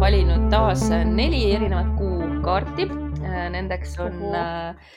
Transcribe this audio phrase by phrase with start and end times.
[0.00, 2.86] valinud taas neli erinevat kuukaarti.
[3.52, 4.92] Nendeks on äh,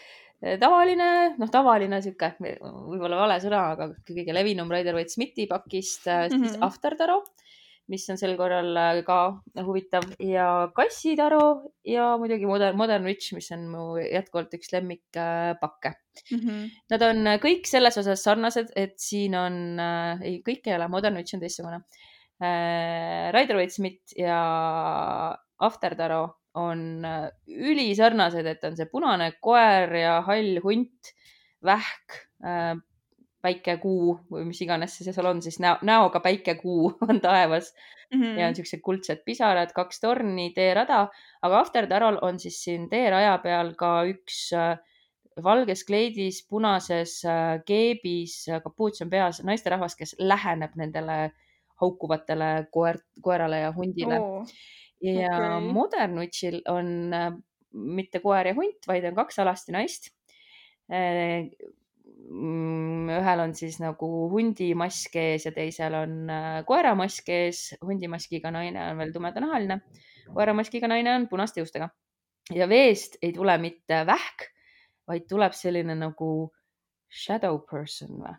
[0.62, 6.64] tavaline, noh, tavaline sihuke, võib-olla vale sõna, aga kõige levinum Rider-Waite-Smithi pakist äh, mm -hmm.
[6.64, 7.18] After Taro,
[7.92, 9.18] mis on sel korral äh, ka
[9.68, 15.92] huvitav ja kassitaro ja muidugi Modern, Modern Witch, mis on mu jätkuvalt üks lemmikpakke
[16.32, 16.40] mm.
[16.40, 16.72] -hmm.
[16.90, 21.16] Nad on kõik selles osas sarnased, et siin on äh,, ei, kõik ei ole, Modern
[21.20, 21.84] Witch on teistsugune
[22.44, 23.32] äh,.
[23.34, 24.40] Rider-Waite-Smith ja
[25.64, 26.24] After Taro
[26.54, 31.14] on äh, ülisarnased, et on see punane koer ja hall hunt,
[31.66, 32.76] vähk, äh,
[33.44, 37.74] päikekuu või mis iganes see seal on, siis näo, näoga päikekuu on taevas
[38.14, 38.40] mm -hmm.
[38.40, 41.08] ja on siuksed kuldsed pisarad, kaks torni, teerada,
[41.42, 44.52] aga After Tarol on siis siin teeraja peal ka üks
[45.44, 47.24] valges kleidis, punases
[47.66, 51.34] keebis, kapuuts on peas naisterahvas, kes läheneb nendele
[51.82, 54.46] haukuvatele koer, koerale ja hundile oh
[55.04, 55.72] ja okay.
[55.74, 57.32] Modern Witchil on äh,
[57.74, 60.10] mitte koer ja hunt, vaid on kaks alasti naist.
[60.92, 61.50] Äh,
[62.30, 67.66] mm, ühel on siis nagu hundi mask ees ja teisel on äh, koera mask ees.
[67.84, 69.82] hundimaskiga naine on veel tumedanahaline,
[70.32, 71.90] koeramaskiga naine on punaste juustega.
[72.52, 74.50] ja veest ei tule mitte vähk,
[75.08, 76.52] vaid tuleb selline nagu
[77.08, 78.36] shadow person või?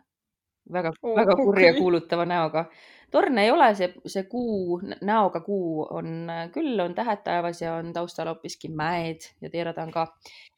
[0.73, 1.81] Väga oh,, väga kurja okay.
[1.81, 2.65] kuulutava näoga
[3.15, 7.91] torne ei ole, see, see kuu, näoga kuu on küll, on tähed taevas ja on
[7.95, 10.05] taustal hoopiski mäed ja teerad on ka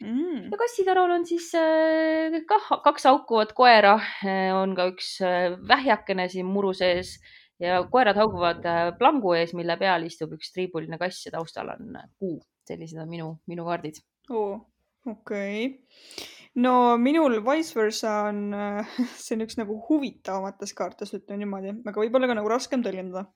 [0.02, 0.48] mm..
[0.52, 6.30] ja kassitarul on siis äh, kah kaks haukuvat koera, äh, on ka üks äh, vähjakene
[6.34, 7.18] siin muru sees
[7.62, 8.66] ja koerad hauguvad
[8.98, 12.40] plangu ees, mille peal istub üks triibuline kass ja taustal on kuu.
[12.68, 14.60] sellised on minu, minu kaardid oh,.
[15.06, 18.41] okei okay no minul vice versa on,
[19.23, 23.28] see on üks nagu huvitavamatest kaartest, ütleme niimoodi, aga võib-olla ka nagu raskem tõlgendada.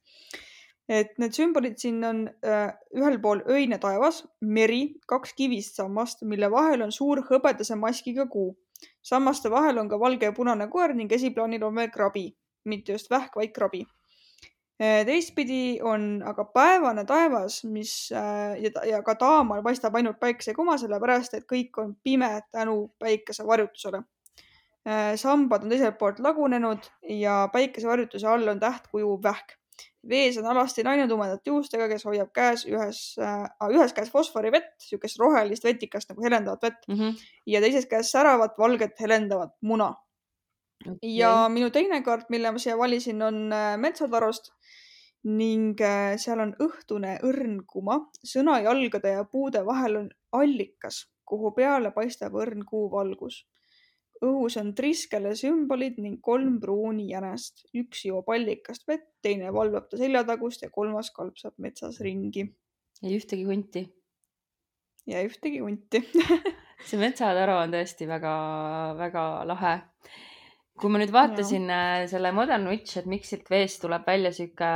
[0.92, 6.50] et need sümbolid siin on äh, ühel pool öine taevas, meri, kaks kivist sammast, mille
[6.52, 8.56] vahel on suur hõbedase maskiga kuu.
[9.06, 12.28] sammaste vahel on ka valge ja punane koer ning esiplaanil on veel krabi,
[12.66, 14.01] mitte just vähk, vaid krabi Äh,
[15.06, 21.38] teistpidi on aga päevane taevas, mis äh, ja, ja ka taamal paistab ainult päikesekuma, sellepärast
[21.38, 24.02] et kõik on pime tänu päikese varjutusele.
[24.88, 29.58] Äh, sambad on teiselt poolt lagunenud ja päikesevarjutuse all on tähtkuju vähk.
[30.10, 35.20] vees on alasti naine tumedate juustega, kes hoiab käes ühes äh,, ühes käes fosforivett, niisugust
[35.20, 37.20] rohelist vetikast nagu helendavat vett mm -hmm.
[37.46, 39.94] ja teises käes säravat valget helendavat muna
[40.82, 41.16] okay..
[41.16, 43.48] ja minu teine kaart, mille ma siia valisin, on
[43.82, 44.54] metsatarost
[45.24, 51.92] ning äh, seal on õhtune õrn kuma, sõnajalgade ja puude vahel on allikas, kuhu peale
[51.94, 53.46] paistab õrn kuuvalgus.
[54.22, 57.66] õhus on triskele sümbolid ning kolm pruuni jänest.
[57.74, 62.50] üks joob allikast vett, teine valvab ta seljatagust ja kolmas kalpsab metsas ringi.
[63.04, 63.86] ei ühtegi hunti.
[65.06, 66.02] ja ühtegi hunti
[66.88, 69.78] see metsataru on tõesti väga-väga lahe
[70.82, 71.82] kui ma nüüd vaatasin ja.
[72.02, 74.72] Äh, selle Modern Witch, et miks siit veest tuleb välja sihuke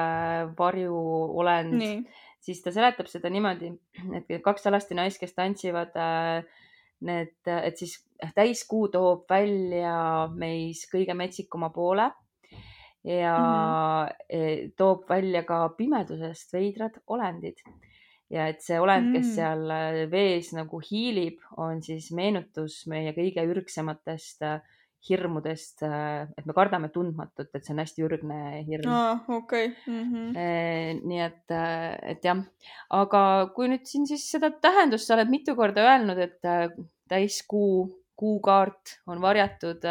[0.58, 1.82] varjuolend,
[2.46, 3.72] siis ta seletab seda niimoodi,
[4.20, 6.68] et kaks alasti naist, kes tantsivad, äh,
[7.06, 7.98] need, et siis
[8.38, 9.96] täiskuu toob välja
[10.34, 12.08] meis kõige metsikuma poole
[13.06, 14.72] ja mm -hmm.
[14.78, 17.60] toob välja ka pimedusest veidrad olendid
[18.34, 19.36] ja et see olend, kes mm.
[19.36, 24.60] seal äh, vees nagu hiilib, on siis meenutus meie kõige ürgsematest äh,
[25.06, 29.22] hirmudest, äh, et me kardame tundmatut, et see on hästi ürgne hirm ah,.
[29.38, 30.06] okei mm.
[30.14, 31.04] -hmm.
[31.12, 32.42] nii et, äh, et jah,
[32.90, 33.22] aga
[33.56, 36.68] kui nüüd siin siis seda tähendust sa oled mitu korda öelnud, et äh,
[37.12, 39.84] täiskuu, kuukaart on varjatud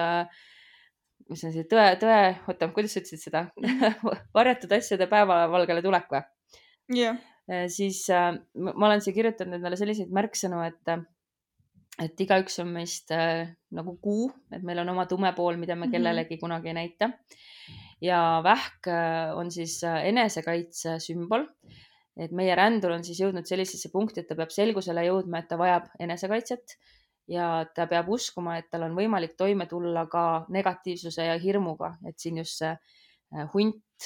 [1.30, 3.46] mis on see tõe, tõe, oota, kuidas sa ütlesid seda
[4.38, 6.24] varjatud asjade päevavalgele tulek või?
[6.94, 7.16] jah
[7.48, 7.68] yeah..
[7.70, 10.96] siis äh, ma olen siia kirjutanud endale selliseid märksõnu, et
[12.02, 15.86] et igaüks on meist äh, nagu kuu, et meil on oma tume pool, mida me
[15.86, 15.94] mhm.
[15.94, 17.10] kellelegi kunagi ei näita.
[18.02, 21.46] ja vähk äh, on siis äh, enesekaitse sümbol.
[22.16, 25.56] et meie rändur on siis jõudnud sellisesse punkti, et ta peab selgusele jõudma, et ta
[25.58, 26.76] vajab enesekaitset
[27.28, 32.18] ja ta peab uskuma, et tal on võimalik toime tulla ka negatiivsuse ja hirmuga, et
[32.18, 32.70] siin just see
[33.34, 33.48] Äh,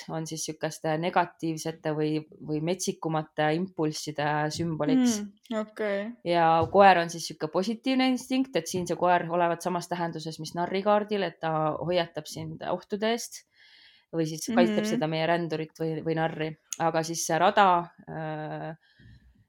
[0.06, 5.60] hunt on siis niisuguste negatiivsete või, või metsikumate impulsside sümboliks mm,.
[5.62, 6.08] Okay.
[6.28, 10.54] ja koer on siis niisugune positiivne instinkt, et siin see koer olevat samas tähenduses, mis
[10.58, 13.44] narrikaardil, et ta hoiatab sind ohtude eest
[14.14, 14.90] või siis kaitseb mm -hmm.
[14.90, 17.68] seda meie rändurit või, või narri, aga siis see rada
[18.08, 18.74] äh,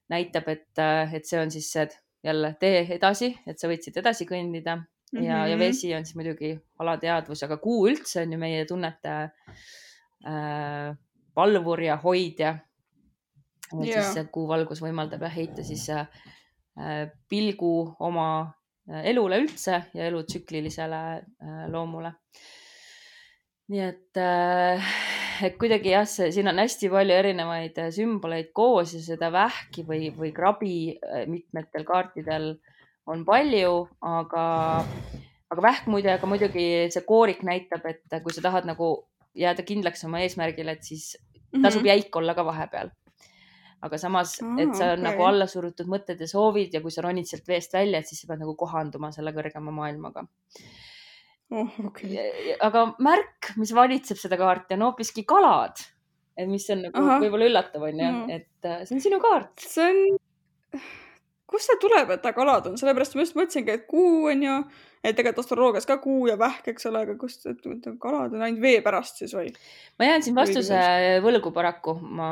[0.10, 1.88] näitab, et, äh, et see on siis see
[2.24, 4.82] jälle tee edasi, et sa võiksid edasi kõndida
[5.14, 5.52] ja mm, -hmm.
[5.52, 9.32] ja vesi on siis muidugi alateadvus, aga kuu üldse on ju meie tunnete
[10.28, 10.96] äh,
[11.36, 12.58] valvur ja hoidja.
[13.70, 14.02] et Jaa.
[14.02, 16.08] siis see kuuvalgus võimaldab jah heita siis äh,
[17.30, 18.30] pilgu oma
[18.90, 22.14] äh, elule üldse ja elutsüklilisele äh, loomule.
[23.70, 24.92] nii et äh,
[25.46, 29.86] et kuidagi jah, see, siin on hästi palju erinevaid äh, sümboleid koos ja seda vähki
[29.88, 32.52] või, või krabi äh, mitmetel kaartidel
[33.10, 34.44] on palju, aga,
[35.50, 38.92] aga vähk muide, aga muidugi see koorik näitab, et kui sa tahad nagu
[39.36, 41.18] jääda kindlaks oma eesmärgile, et siis
[41.62, 41.88] tasub mm -hmm.
[41.88, 42.90] jäik olla ka vahepeal.
[43.82, 45.04] aga samas, et sa on okay.
[45.04, 48.22] nagu alla surutud mõtted ja soovid ja kui sa ronid sealt veest välja, et siis
[48.22, 50.26] sa pead nagu kohanduma selle kõrgema maailmaga
[51.52, 52.56] oh, okay.
[52.62, 55.82] aga märk, mis valitseb seda kaarti, on hoopiski kalad.
[56.48, 58.36] mis on nagu võib-olla üllatav, onju mm, -hmm.
[58.36, 59.52] et äh, see on sinu kaart.
[59.60, 60.20] see on,
[61.50, 64.60] kust see tuleb, et ta kalad on, sellepärast ma just mõtlesingi, et kuu on ju,
[65.00, 67.46] et tegelikult astroloogias ka kuu ja vähk, eks ole, aga kust
[68.04, 69.52] kalad on ainult vee pärast siis või?
[70.00, 70.80] ma jään siin vastuse
[71.24, 72.32] võlgu paraku, ma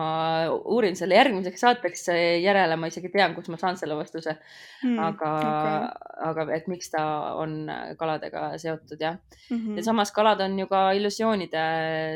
[0.57, 2.09] uurin selle järgmiseks saateks
[2.43, 4.99] järele, ma isegi tean, kust ma saan selle vastuse hmm,.
[5.09, 7.05] aga okay., aga et miks ta
[7.39, 7.59] on
[7.99, 9.57] kaladega seotud jah mm.
[9.57, 9.77] -hmm.
[9.79, 11.63] ja samas kalad on ju ka illusioonide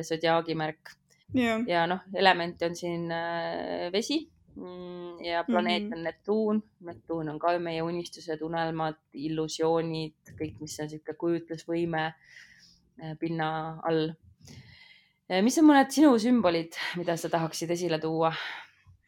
[0.03, 0.95] zodiaagi märk
[1.35, 1.63] yeah..
[1.67, 3.07] ja noh, element on siin
[3.93, 4.25] vesi
[5.23, 5.97] ja planeet mm -hmm.
[5.97, 6.63] on Neptuun.
[6.79, 14.11] Neptuun on ka meie unistused, unelmad, illusioonid, kõik, mis on niisugune kujutlusvõime äh, pinna all.
[15.41, 18.33] mis on mõned sinu sümbolid, mida sa tahaksid esile tuua?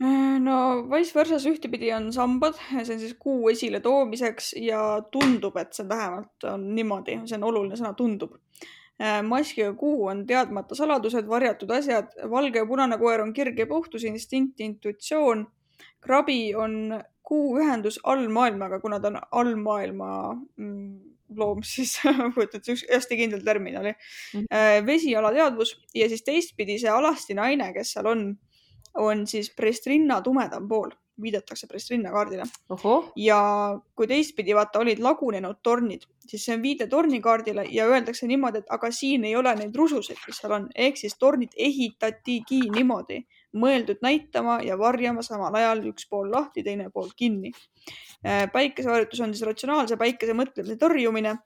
[0.03, 5.57] Äh, no vice versa's ühtepidi on sambad, see on siis kuu esile toomiseks ja tundub,
[5.57, 8.82] et see vähemalt on niimoodi, see on oluline sõna, tundub Äh,
[9.23, 14.03] maskiga kuu on teadmata saladused, varjatud asjad, valge ja punane koer on kirg ja puhtus,
[14.03, 15.47] instinkt, intuitsioon.
[16.01, 20.09] krabi on kuu ühendus allmaailmaga, kuna ta on allmaailma
[20.57, 20.99] mm,
[21.37, 21.97] loom, siis
[22.35, 24.39] kujutan ette, üks hästi kindel termin oli mm.
[24.39, 24.85] -hmm.
[24.85, 28.25] vesi, alateadvus ja siis teistpidi see alasti naine, kes seal on,
[28.93, 32.43] on siis prestrinna tumedam pool viidatakse Prestrinna kaardile.
[33.15, 33.39] ja
[33.95, 38.73] kui teistpidi vaata olid lagunenud tornid, siis see on viide tornikaardile ja öeldakse niimoodi, et
[38.73, 43.21] aga siin ei ole neid rususid, mis seal on, ehk siis tornid ehitatigi niimoodi,
[43.53, 47.53] mõeldud näitama ja varjama samal ajal üks pool lahti, teine pool kinni.
[48.25, 51.37] Äh, päikeseharjutus on siis ratsionaalse päikese mõtlemise tõrjumine.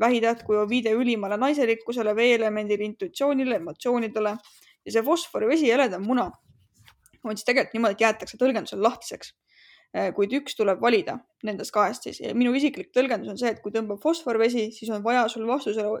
[0.00, 4.30] vähitäht kui on viide ülimale naiselikkusele, veeelemendile, intuitsioonile, emotsioonidele
[4.86, 6.30] ja see fosfor ja vesi heledam muna
[7.24, 9.32] on siis tegelikult niimoodi, et jäetakse tõlgendusel lahtiseks.
[9.92, 12.20] Äh, kuid üks tuleb valida nendest kahest siis.
[12.38, 15.98] minu isiklik tõlgendus on see, et kui tõmbab fosforvesi, siis on vaja sul vastusele,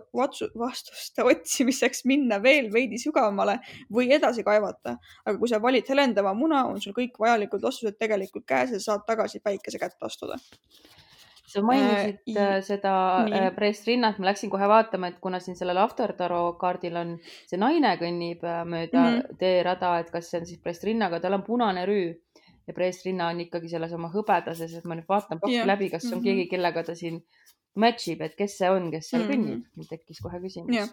[0.56, 3.58] vastuste otsimiseks minna veel veidi sügavamale
[3.92, 4.96] või edasi kaevata.
[5.26, 9.04] aga kui sa valid helendava muna, on sul kõik vajalikud vastused tegelikult käes ja saad
[9.06, 10.40] tagasi päikese kätte astuda
[11.52, 12.94] sa mainisid äh, seda
[13.26, 17.14] äh, pressrinnat, ma läksin kohe vaatama, et kuna siin sellel Afterdaro kaardil on
[17.50, 19.38] see naine kõnnib äh, mööda mm -hmm.
[19.40, 22.12] teerada, et kas see on siis pressrinnaga, tal on punane rüü
[22.66, 25.66] ja pressrinna on ikkagi selles oma hõbedases, et ma nüüd vaatan yeah.
[25.66, 26.24] läbi, kas on mm -hmm.
[26.24, 27.22] keegi, kellega ta siin
[27.74, 29.44] match ib, et kes see on, kes seal mm -hmm.
[29.44, 29.64] kõnnib.
[29.76, 30.88] mul tekkis kohe küsimus yeah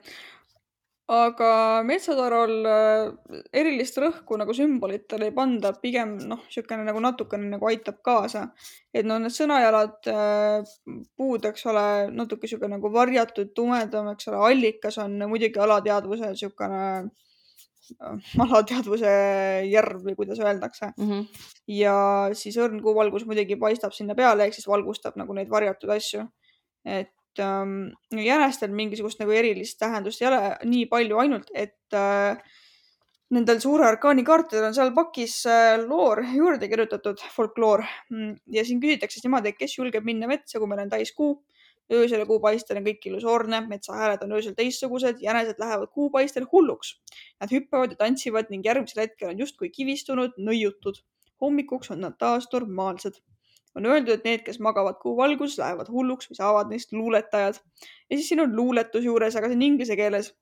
[1.10, 7.70] aga metsatarol äh, erilist rõhku nagu sümbolitele ei panda, pigem noh, niisugune nagu natukene nagu
[7.70, 8.52] aitab kaasa.
[8.94, 14.44] et no need sõnajalad, äh, puud, eks ole, natuke niisugune nagu varjatud, tumedam, eks ole,
[14.52, 19.14] allikas on muidugi alateadvuse niisugune äh, alateadvuse
[19.66, 21.08] järv või kuidas öeldakse mm.
[21.10, 21.46] -hmm.
[21.74, 21.96] ja
[22.38, 26.28] siis õrn kuuvalgus muidugi paistab sinna peale, ehk siis valgustab nagu neid varjatud asju.
[26.86, 27.10] et
[27.44, 32.40] ähm, jänestel mingisugust nagu erilist tähendust ei ole nii palju, ainult et äh,
[33.36, 37.86] nendel suure arkaani kaartidel on seal pakis äh, loor juurde kirjutatud, folkloor.
[38.10, 41.38] Mm, ja siin küsitakse siis niimoodi, et kes julgeb minna metsa, kui meil on täiskuu.
[41.90, 46.92] öösel ja kuupaistel on kõik illusoorne, metsahääled on öösel teistsugused, jänesed lähevad kuupaistel hulluks.
[47.42, 51.02] Nad hüppavad ja tantsivad ning järgmisel hetkel on justkui kivistunud, nõiutud.
[51.42, 53.18] hommikuks on nad taas normaalsed
[53.76, 57.62] on öeldud, et need, kes magavad kuu valguses, lähevad hulluks või saavad neist luuletajad.
[58.10, 60.34] ja siis siin on luuletus juures, aga see on inglise keeles.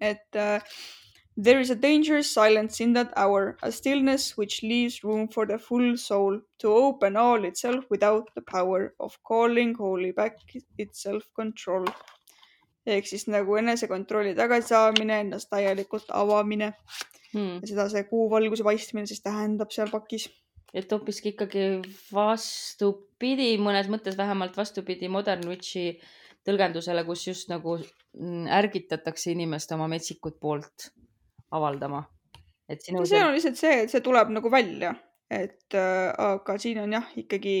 [0.00, 0.60] et uh,
[1.36, 5.58] there is a dangerous silence in that hour, a stillness which leaves room for the
[5.58, 10.38] full soul to open all itself without the power of calling wholly back
[10.78, 11.86] its self-control.
[12.88, 16.70] ehk siis nagu enesekontrolli tagasisaamine, ennast täielikult avamine
[17.34, 17.58] hmm..
[17.60, 20.24] ja seda see kuuvalguse paistmine siis tähendab seal pakis
[20.74, 21.64] et hoopiski ikkagi
[22.12, 25.92] vastupidi, mõnes mõttes vähemalt vastupidi Modern Witchi
[26.48, 30.90] tõlgendusele, kus just nagu mm, ärgitatakse inimest oma metsikut poolt
[31.50, 32.04] avaldama.
[32.68, 33.04] et sinu.
[33.08, 34.92] see on lihtsalt see, et see tuleb nagu välja,
[35.32, 37.54] et äh, aga siin on jah, ikkagi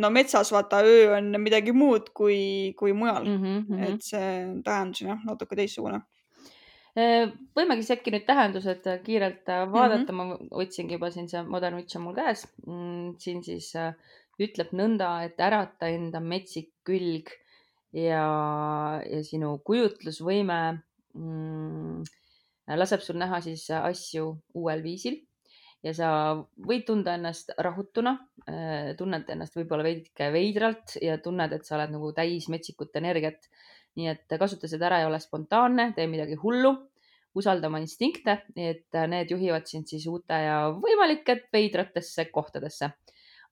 [0.00, 3.38] no metsas vaata öö on midagi muud kui, kui mujal mm.
[3.42, 3.94] -hmm, mm -hmm.
[3.94, 6.00] et see tähendus on jah natuke teistsugune
[6.94, 10.48] võimegi äkki nüüd tähendused kiirelt vaadata mm, -hmm.
[10.50, 12.46] ma otsingi juba siin see Modern Witch on mul käes.
[12.66, 13.72] Mm, siin siis
[14.38, 17.30] ütleb nõnda, et ärata enda metsik külg
[17.92, 18.24] ja,
[19.06, 20.60] ja sinu kujutlusvõime
[21.14, 22.02] mm,
[22.78, 25.20] laseb sul näha siis asju uuel viisil
[25.84, 26.08] ja sa
[26.64, 28.16] võid tunda ennast rahutuna,
[28.98, 33.50] tunned ennast võib-olla veidike veidralt ja tunned, et sa oled nagu täis metsikut energiat
[33.98, 36.74] nii et kasuta seda ära ja ole spontaanne, tee midagi hullu,
[37.38, 42.92] usalda oma instinkte, et need juhivad sind siis uute ja võimalik, et veidratesse kohtadesse.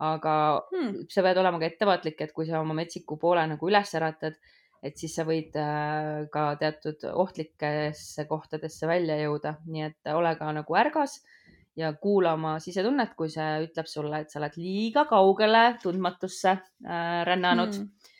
[0.02, 0.32] aga
[0.72, 1.04] hmm.
[1.14, 4.34] sa pead olema ka ettevaatlik, et kui sa oma metsiku poole nagu üles äratad,
[4.82, 10.48] et siis sa võid äh, ka teatud ohtlikesse kohtadesse välja jõuda, nii et ole ka
[10.56, 11.20] nagu ärgas
[11.78, 17.22] ja kuula oma sisetunnet, kui see ütleb sulle, et sa oled liiga kaugele tundmatusse äh,
[17.28, 18.10] rännanud hmm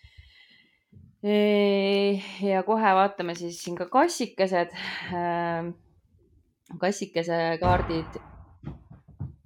[1.23, 4.75] ja kohe vaatame siis siin ka kassikesed,
[6.83, 8.19] kassikese kaardid.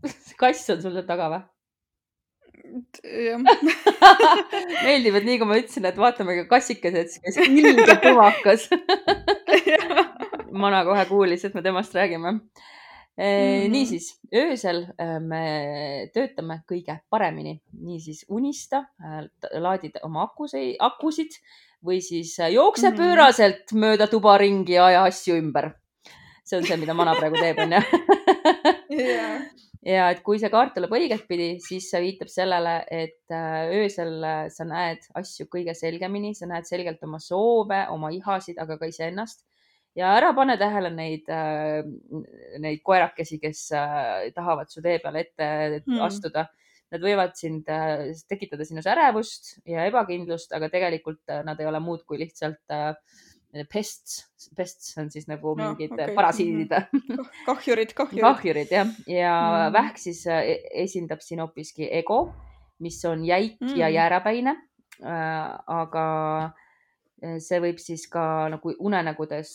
[0.40, 1.44] kass on sul seal taga või?
[3.04, 3.38] jah
[4.86, 8.68] meeldib, et nii kui ma ütlesin, et vaatame ka kassikesed, siis ilge tuvakas
[10.62, 12.40] Mana kohe kuulis, et me temast räägime mm.
[13.18, 13.68] -hmm.
[13.70, 14.86] niisiis, öösel
[15.20, 15.42] me
[16.14, 18.84] töötame kõige paremini, niisiis unista,
[19.52, 21.36] laadid oma akuseid, akusid
[21.84, 22.96] või siis äh, jookse -hmm.
[22.96, 25.72] pööraselt mööda tuba ringi ja aja asju ümber.
[26.46, 27.80] see on see, mida mana praegu teeb, onju.
[29.92, 34.44] ja et kui see kaart tuleb õigetpidi, siis see viitab sellele, et äh, öösel äh,
[34.48, 39.42] sa näed asju kõige selgemini, sa näed selgelt oma soove, oma ihasid, aga ka iseennast
[39.96, 41.24] ja ära pane tähele neid,
[42.60, 43.68] neid koerakesi, kes
[44.34, 45.46] tahavad su tee peale ette
[45.86, 46.00] mm.
[46.04, 46.46] astuda
[46.94, 51.80] Nad võivad sind äh, tekitada sinus ärevust ja ebakindlust, aga tegelikult äh, nad ei ole
[51.82, 52.92] muud kui lihtsalt äh,
[53.72, 54.20] pests,
[54.54, 56.14] pests on siis nagu no, mingid okay.
[56.14, 57.24] parasiidid mhm.
[57.48, 58.22] kahjurid, kahjurid.
[58.22, 59.72] kahjurid jah, ja mm.
[59.74, 62.20] vähk siis e-, esindab siin hoopiski ego,
[62.84, 63.74] mis on jäik mm.
[63.80, 64.54] ja jäärapäine
[65.02, 65.56] äh,.
[65.66, 66.06] aga
[67.40, 69.54] see võib siis ka nagu unenägudes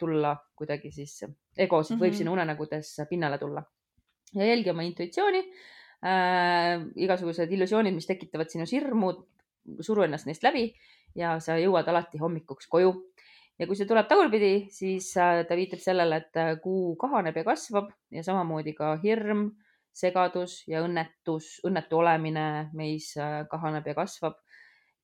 [0.00, 2.02] tulla kuidagi siis, egosid mm -hmm.
[2.02, 3.62] võib siin unenägudes pinnale tulla.
[4.34, 5.44] ja jälgi oma intuitsiooni
[6.02, 9.12] äh, igasugused illusioonid, mis tekitavad sinus hirmu,
[9.80, 10.68] suru ennast neist läbi
[11.18, 12.92] ja sa jõuad alati hommikuks koju.
[13.58, 17.44] ja kui see tuleb tagurpidi, siis äh, ta viitab sellele, et äh, kuu kahaneb ja
[17.46, 19.52] kasvab ja samamoodi ka hirm,
[19.94, 24.40] segadus ja õnnetus, õnnetu olemine meis äh, kahaneb ja kasvab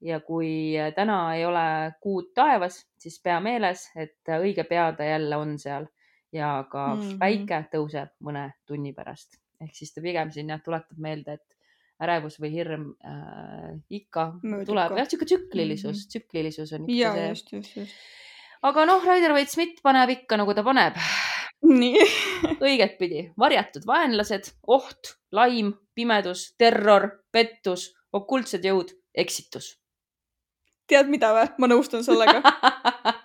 [0.03, 5.37] ja kui täna ei ole kuud taevas, siis pea meeles, et õige pea ta jälle
[5.37, 5.87] on seal
[6.33, 7.19] ja ka mm -hmm.
[7.19, 11.57] päike tõuseb mõne tunni pärast ehk siis ta pigem siin jah, tuletab meelde, et
[12.01, 16.15] ärevus või hirm äh, ikka Möödub tuleb, jah, sihuke tsüklilisus mm, -hmm.
[16.15, 17.29] tsüklilisus on ikka ja, see.
[17.29, 18.07] just, just, just.
[18.71, 20.97] aga noh, Raider Waite Smith paneb ikka nagu ta paneb.
[21.71, 22.07] nii
[22.71, 29.75] õigetpidi, varjatud vaenlased, oht, laim, pimedus, terror, pettus, okultsed jõud, eksitus
[30.91, 32.41] tead mida või, ma nõustun sellega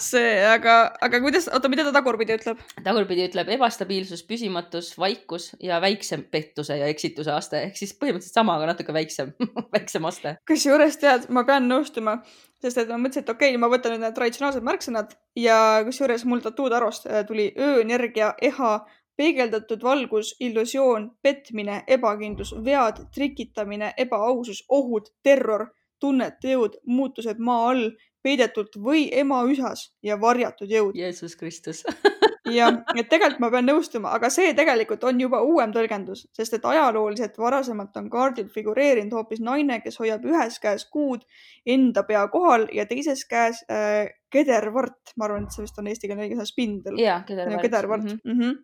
[0.00, 2.60] see, aga, aga kuidas, oota, mida ta tagurpidi ütleb?
[2.84, 8.56] tagurpidi ütleb ebastabiilsus, püsimatus, vaikus ja väiksem pettuse ja eksituse aste ehk siis põhimõtteliselt sama,
[8.56, 9.34] aga natuke väiksem
[9.76, 10.36] väiksem aste.
[10.48, 12.20] kusjuures tead, ma pean nõustuma,
[12.62, 16.44] sest et ma mõtlesin, et okei okay,, ma võtan need traditsionaalsed märksõnad ja kusjuures mul
[16.44, 18.74] tattootarost äh, tuli ööenergia, eha,
[19.16, 25.68] peegeldatud valgus, illusioon, petmine, ebakindlus, vead, trikitamine, ebaausus, ohud, terror
[26.02, 27.92] tunnete jõud, muutused maa all,
[28.22, 30.98] peidetult või ema üsas ja varjatud jõud.
[30.98, 31.82] Jeesus Kristus
[32.58, 36.66] ja, et tegelikult ma pean nõustuma, aga see tegelikult on juba uuem tõlgendus, sest et
[36.68, 41.24] ajalooliselt varasemalt on kaardil figureerinud hoopis naine, kes hoiab ühes käes kuud
[41.66, 46.26] enda pea kohal ja teises käes äh, kedervart, ma arvan, et see vist on eestikeelne
[46.26, 47.00] õige sõna, spindel.
[47.00, 47.66] jaa, kedervart.
[47.66, 48.20] kedervart mm.
[48.20, 48.34] -hmm.
[48.34, 48.60] Mm -hmm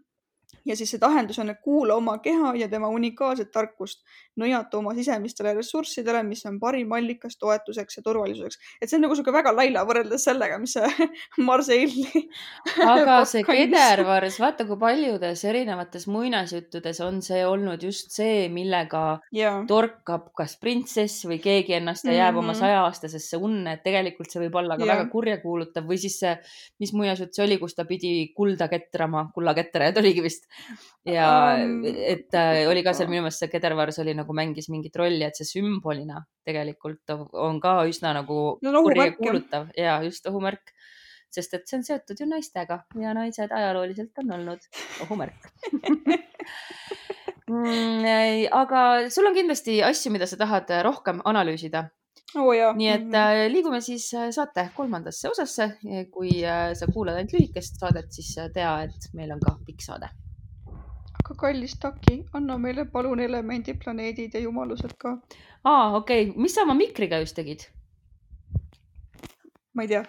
[0.68, 4.02] ja siis see tähendus on, et kuula oma keha ja tema unikaalset tarkust,
[4.38, 8.58] nõjata oma sisemistele ressurssidele, mis on parim allikas toetuseks ja turvalisuseks.
[8.82, 11.08] et see on nagu sihuke väga laila võrreldes sellega, mis see
[11.48, 12.24] Marseille'i.
[12.84, 19.54] aga see kedervars, vaata kui paljudes erinevates muinasjuttudes on see olnud just see, millega ja.
[19.68, 22.44] torkab kas printsess või keegi ennast ja jääb mm -hmm.
[22.44, 22.60] oma mhm.
[22.60, 24.94] sajaaastasesse unne, et tegelikult see võib olla ka ja.
[24.94, 26.36] väga kurjakuulutav või siis see,
[26.78, 30.37] mis muinasjutt see oli, kus ta pidi kulda ketrama, kullaketrajad oligi vist
[31.08, 31.28] ja
[31.62, 35.22] um, et äh, oli ka seal minu meelest see Kedervars oli nagu mängis mingit rolli,
[35.26, 38.84] et see sümbolina tegelikult on ka üsna nagu no,
[39.18, 39.68] kuulutav.
[39.76, 40.72] Ja just ohumärk,
[41.34, 44.68] sest et see on seotud ju naistega ja naised ajalooliselt on olnud
[45.04, 45.50] ohumärk
[47.50, 51.88] mm, aga sul on kindlasti asju, mida sa tahad rohkem analüüsida.
[52.36, 52.74] Jaa.
[52.76, 55.70] nii et äh, liigume siis äh, saate kolmandasse osasse.
[56.12, 59.80] kui äh, sa kuulad ainult lühikest saadet, siis äh, tea, et meil on ka pikk
[59.86, 60.10] saade.
[61.28, 65.18] Aga kallis Taki, anna meile palun elemendid, planeedid ja jumalused ka.
[65.64, 67.60] aa, okei okay., mis sa oma mikriga just tegid?
[69.76, 70.02] ma ei tea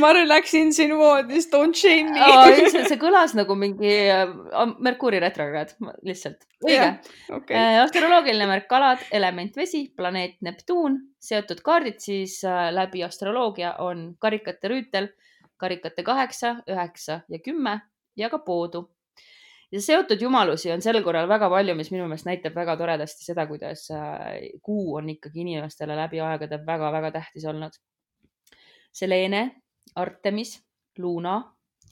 [0.00, 2.20] ma läksin sinu voodist, don't shame me.
[2.70, 4.28] see, see kõlas nagu mingi äh,
[4.78, 5.74] Merkuuri retrokraad,
[6.06, 6.46] lihtsalt.
[6.64, 6.92] õige
[7.34, 13.74] okei, Äh, astroloogiline märk kalad, element vesi, planeet Neptuun, seotud kaardid siis äh, läbi astroloogia
[13.84, 15.06] on karikate rüütel,
[15.60, 17.80] karikate kaheksa, üheksa ja kümme
[18.16, 18.84] ja ka poodu.
[19.72, 23.46] ja seotud jumalusi on sel korral väga palju, mis minu meelest näitab väga toredasti seda,
[23.46, 27.74] kuidas äh, kuu on ikkagi inimestele läbi aegade väga-väga tähtis olnud.
[28.94, 29.42] Selene,
[29.96, 30.60] Artemis,
[30.98, 31.40] Luna,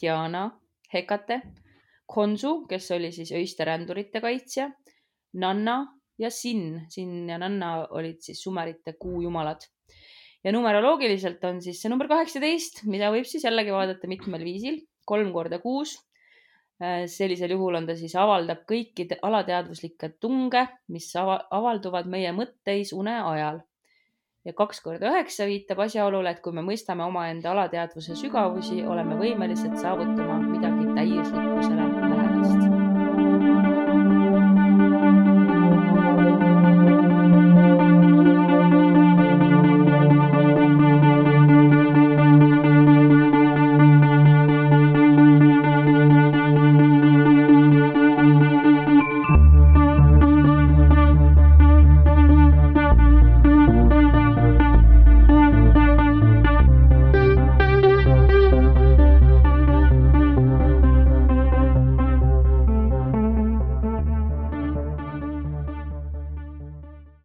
[0.01, 0.45] Diana,
[0.93, 1.41] Hekate,
[2.13, 4.69] Khonsu, kes oli siis öiste rändurite kaitsja,
[5.41, 5.77] Nanna
[6.19, 9.61] ja Sin, Sin ja Nanna olid siis sumerite kuujumalad.
[10.45, 15.31] ja numeroloogiliselt on siis see number kaheksateist, mida võib siis jällegi vaadata mitmel viisil, kolm
[15.33, 15.95] korda kuus.
[17.07, 22.93] Sellisel juhul on ta siis, avaldab kõiki te- alateadvuslikke tunge, mis ava- avalduvad meie mõtteis
[22.97, 23.61] une ajal.
[24.45, 29.77] ja kaks korda üheksa viitab asjaolule, et kui me mõistame omaenda alateadvuse sügavusi, oleme võimelised
[29.79, 31.82] saavutama midagi täiuslikkusele